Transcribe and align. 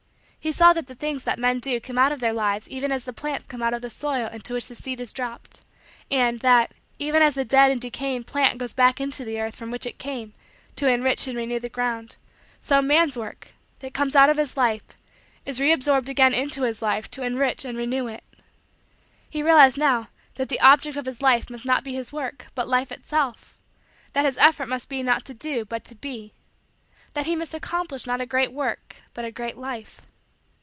He 0.43 0.51
saw 0.51 0.73
that 0.73 0.87
the 0.87 0.95
things 0.95 1.23
that 1.25 1.37
men 1.37 1.59
do 1.59 1.79
come 1.79 1.99
out 1.99 2.11
of 2.11 2.19
their 2.19 2.33
lives 2.33 2.67
even 2.67 2.91
as 2.91 3.03
the 3.03 3.13
plants 3.13 3.45
come 3.45 3.61
out 3.61 3.75
of 3.75 3.83
the 3.83 3.91
soil 3.91 4.25
into 4.25 4.53
which 4.55 4.65
the 4.65 4.73
seed 4.73 4.99
is 4.99 5.13
dropped; 5.13 5.61
and, 6.09 6.39
that, 6.39 6.71
even 6.97 7.21
as 7.21 7.35
the 7.35 7.45
dead 7.45 7.69
and 7.69 7.79
decaying 7.79 8.23
plant 8.23 8.57
goes 8.57 8.73
back 8.73 8.99
into 8.99 9.23
the 9.23 9.39
earth 9.39 9.55
from 9.55 9.69
which 9.69 9.85
it 9.85 9.99
came, 9.99 10.33
to 10.77 10.87
enrich 10.91 11.27
and 11.27 11.37
renew 11.37 11.59
the 11.59 11.69
ground, 11.69 12.15
so 12.59 12.81
man's 12.81 13.15
work, 13.15 13.49
that 13.81 13.93
comes 13.93 14.15
out 14.15 14.31
of 14.31 14.37
his 14.37 14.57
life, 14.57 14.81
is 15.45 15.59
reabsorbed 15.59 16.09
again 16.09 16.33
into 16.33 16.63
his 16.63 16.81
life 16.81 17.07
to 17.11 17.21
enrich 17.21 17.63
and 17.63 17.77
renew 17.77 18.07
it. 18.07 18.23
He 19.29 19.43
realized, 19.43 19.77
now, 19.77 20.07
that 20.37 20.49
the 20.49 20.59
object 20.61 20.97
of 20.97 21.05
his 21.05 21.21
life 21.21 21.51
must 21.51 21.65
be 21.65 21.67
not 21.67 21.85
his 21.85 22.11
work 22.11 22.47
but 22.55 22.67
Life 22.67 22.91
itself 22.91 23.59
that 24.13 24.25
his 24.25 24.39
effort 24.39 24.67
must 24.69 24.89
be 24.89 25.03
not 25.03 25.23
to 25.25 25.35
do 25.35 25.65
but 25.65 25.85
to 25.85 25.93
be 25.93 26.33
that 27.13 27.27
he 27.27 27.35
must 27.35 27.53
accomplish 27.53 28.07
not 28.07 28.19
a 28.21 28.25
great 28.25 28.51
work 28.51 28.95
but 29.13 29.23
a 29.23 29.31
great 29.31 29.55
Life. 29.55 30.07